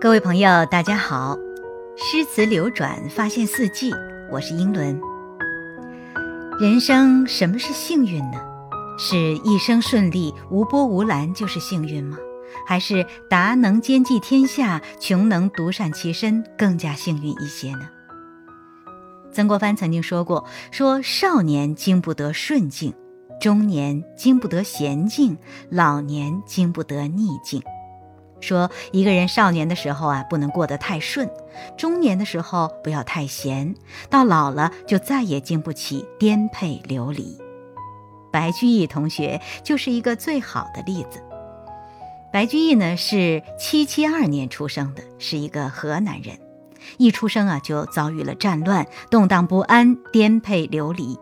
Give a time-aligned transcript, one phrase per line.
[0.00, 1.36] 各位朋友，大家好！
[1.94, 3.92] 诗词流转，发现四季，
[4.30, 4.98] 我是英伦。
[6.58, 8.40] 人生什么是幸运呢？
[8.98, 12.16] 是一生顺利，无波无澜就是幸运吗？
[12.66, 17.86] 还是达能兼济天下，穷能独善其身更加幸运一些呢？
[19.30, 22.94] 曾国藩曾经说过：“说少年经不得顺境，
[23.38, 25.36] 中年经不得闲境，
[25.68, 27.62] 老年经不得逆境。”
[28.40, 31.26] 说一个人少年的时候啊，不能过得太顺；
[31.76, 33.74] 中年的时候不要太闲；
[34.08, 37.38] 到老了就再也经不起颠沛流离。
[38.32, 41.22] 白居易同学就是一个最好的例子。
[42.32, 46.38] 白居易呢是七七二年出生的，是一个河南人，
[46.96, 51.18] 一出生啊就遭遇了战乱，动荡不安，颠沛流离。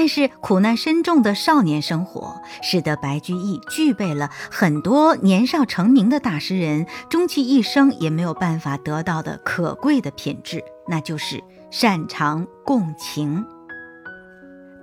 [0.00, 11.42] 但是苦难深重的少年生活，使得白居易具备了很多年少成名的大诗人终其一生也没有办法得到的可贵的品质，那就是
[11.72, 13.44] 擅长共情。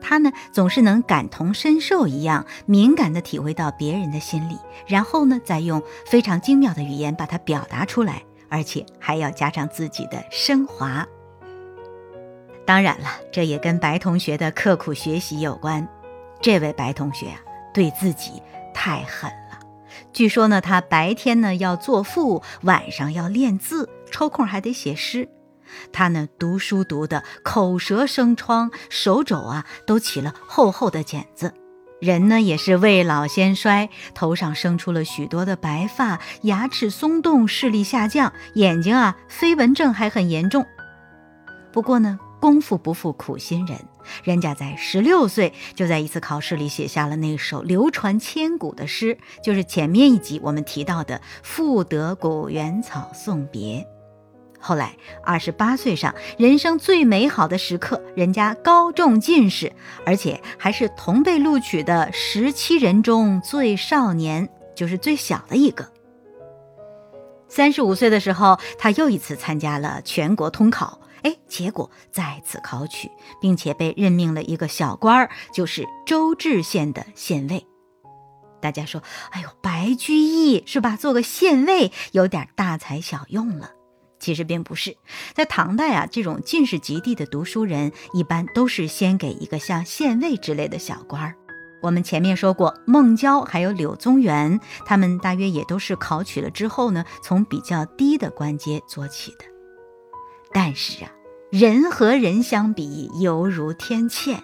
[0.01, 11.07] 他呢，总是能感同身受一样敏感地体会到别人的心理，然后呢，再用非常精妙的语言把它表达出来，而且还要加上自己的升华。
[12.65, 15.87] 当然了，这也跟白同学的刻苦学习有关。
[16.41, 17.39] 这位白同学啊，
[17.73, 18.41] 对自己
[18.73, 19.59] 太狠了。
[20.11, 25.29] 据说呢，他白天呢要作赋，晚上要练字，抽空还得写诗。
[25.93, 31.53] 他呢读书读的口舌生疮，手肘啊都起了厚厚的茧子。
[32.01, 40.65] 人呢也是未老先衰，头上生出了许多的白发，牙齿松动，视力下降，眼睛啊飞蚊症还很严重。
[41.71, 42.19] 不过呢。
[42.45, 43.75] 功夫不负苦心人，
[44.23, 53.79] 人家在十六岁就在一次考试里写下了那首流传千古的诗，就是前面一集我们提到的《赋得古原草送别》。
[54.59, 59.73] 后来二十八岁上人生最美好的时刻，人家高中进士，
[60.05, 65.91] 而且还是同被录取的十七人中最少年，就是最小的一个。
[67.49, 70.99] 三十五岁的时候，他又一次参加了全国通考。
[71.25, 73.09] 哎，结果再次考取，
[73.41, 77.65] 并且被任命了一个小官儿，就是周至县的县尉。
[78.61, 80.95] 大家说，哎呦，白居易是吧？
[80.95, 83.71] 做个县尉有点大材小用了。
[84.19, 84.95] 其实并不是，
[85.33, 91.35] 在唐代啊，这种进士及第的读书人，一般都是先给一个像县尉之类的小官儿。
[91.81, 99.45] 我们前面说过，孟郊还有柳宗元，他们大约也都是考取了之后呢，从比较低的官阶做起的。
[100.51, 101.11] 但是啊，
[101.51, 104.35] 人和人相比，犹如天堑。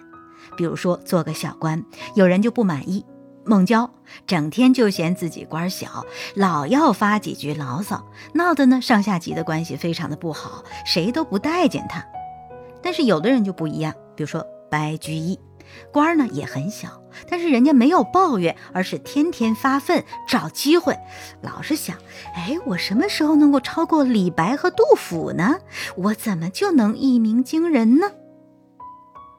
[0.56, 3.04] 比如说做个小官，有人就不满意。
[3.44, 3.90] 孟郊
[4.26, 12.04] 整天就嫌自己官小，老要发几句牢骚，闹得呢上下级的关系非常的不好，谁都不待见他。
[12.80, 15.38] 但是有的人就不一样，比如说白居易。
[15.92, 20.96] 官儿呢也很小，但是人家没有抱怨，而是天天发奋找机会，
[21.40, 21.96] 老是想：
[22.34, 25.58] 哎，我什么时候能够超过李白和杜甫呢？
[25.96, 28.10] 我怎么就能一鸣惊人呢？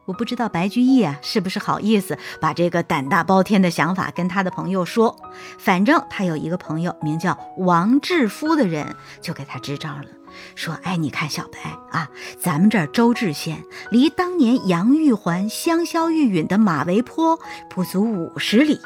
[0.06, 5.16] 我不知道白居易啊是不是好意思把这个胆大包天的想法跟他的朋友说，
[5.58, 10.06] 反正他有一个朋友名叫王志夫的人，就给他支招了。
[10.56, 12.10] 说，哎，你看小白啊，
[12.40, 18.80] 咱们这儿周至县离当年杨玉环香消玉殒的马嵬坡不足五十里，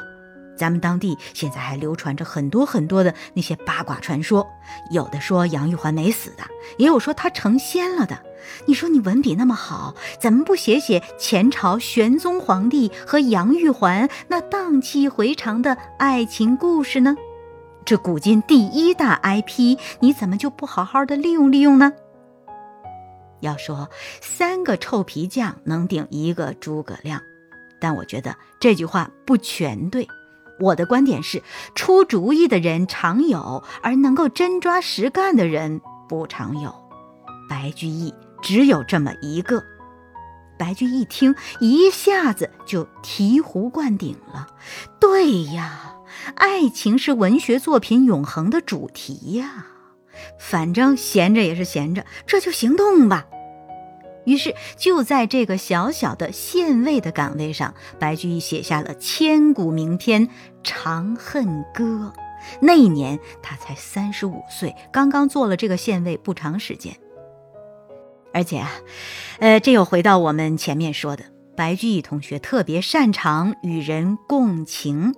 [0.58, 4.46] 咱们当地现在还流传着很多很多的那些八卦传说，
[4.90, 6.42] 有的说杨玉环没死的，
[6.76, 8.22] 也有说她成仙了的。
[8.66, 17.16] 你说你文笔那么好，怎么不写写前朝玄宗皇帝和杨玉环那荡气回肠的爱情故事呢？
[17.84, 21.92] 这古今第一大 IP，你怎么就不好好的利用利用呢？
[23.40, 23.88] 要说
[24.20, 27.22] 三个臭皮匠能顶一个诸葛亮，
[27.80, 30.08] 但我觉得这句话不全对。
[30.60, 31.42] 我的观点是，
[31.74, 36.74] 出主意的人常有，而能够真抓实干的人不常有。
[37.48, 38.12] 白居易
[38.42, 39.62] 只有这么一个。
[40.58, 44.48] 白居易听，一下子就醍醐灌顶了。
[45.00, 45.94] 对呀。
[46.34, 49.66] 爱情是文学作品永恒的主题呀，
[50.38, 53.26] 反正闲着也是闲着，这就行动吧。
[54.24, 60.26] 于是就在这个小小的县尉的岗位上，白居易写下了千古名篇
[60.62, 62.12] 《长恨歌》。
[62.60, 66.94] 那一年他才三十五岁，刚刚做了这个县尉不长时间。
[68.32, 68.70] 而且啊，
[69.38, 71.24] 呃，这又回到我们前面说的，
[71.56, 75.14] 白居易同学特别擅长与人共情。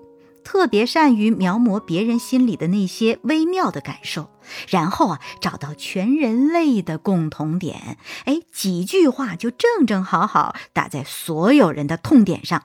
[0.51, 4.31] 特别善于描摹别人心里的那些微妙的感受，
[4.69, 12.65] 然后啊，找到全人类的共同点，哎，几句话就正正好好打在所有人的痛点上。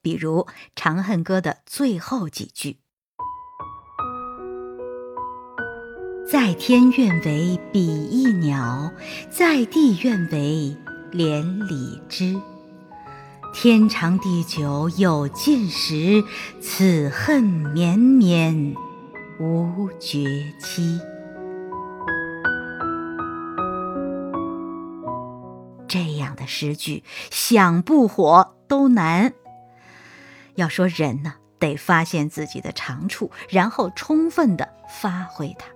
[0.00, 0.40] 比如
[0.74, 2.78] 《长恨歌》的最后几句
[6.32, 8.90] ：“在天愿为比翼鸟，
[9.28, 10.74] 在地愿为
[11.12, 12.40] 连理枝。”
[13.60, 16.22] 天长地久有尽时，
[16.60, 18.76] 此恨绵绵
[19.40, 21.00] 无绝期。
[25.88, 27.02] 这样的诗句，
[27.32, 29.32] 想不火都难。
[30.54, 35.66] 要说人呢，得发现自己的长处，然后充分的发挥它。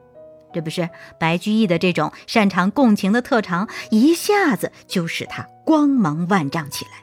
[0.55, 0.89] 这不是
[1.19, 7.02] 白居易的这种擅长共情的特长，一下子就使他光芒万丈起来。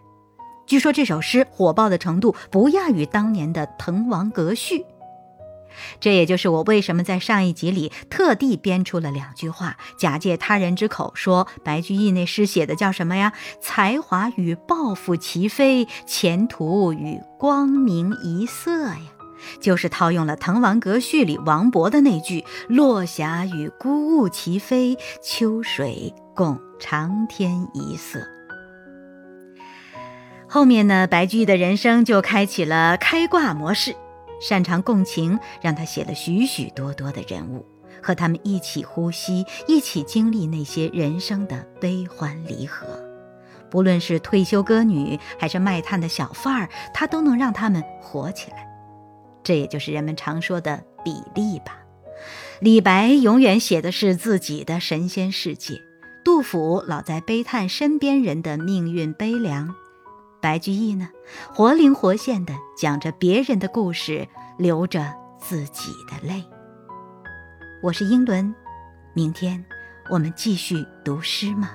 [0.70, 4.82] 据说这首诗火爆的程度不亚于当年的《滕王阁序》，
[6.00, 13.34] 这也就是我为什么在上一集里特地编出了两句话，假借他人之口说白居易那诗写的叫什么呀？
[13.60, 19.00] 才华与抱负齐飞，前途与光明一色呀，
[19.60, 28.20] 就是套用了《滕王阁序》里王勃的那句“落霞与孤鹜齐飞，秋水共长天一色”。
[30.52, 33.96] 后面呢，白居易的人生就开启了开挂模式，
[34.42, 37.64] 擅长共情，让他写了许许多多的人物，
[38.02, 42.88] 和他们一起呼吸，一起经历那些人生的悲欢离合。
[43.70, 48.68] 不论是退休歌女，还是卖炭的小贩儿，他都能让他们活起来。
[49.44, 51.78] 这也就是人们常说的比例吧。
[52.60, 55.76] 李白永远写的是自己的神仙世界，
[56.26, 59.76] 杜甫老在悲叹身边人的命运悲凉。
[60.42, 61.10] 白居易呢，
[61.54, 64.28] 活灵活现的讲着别人的故事，
[64.58, 66.44] 流着自己的泪。
[67.82, 68.54] 我是英伦，
[69.14, 69.64] 明天
[70.10, 71.72] 我们继续读诗吗？